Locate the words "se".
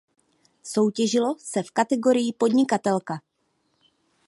1.39-1.63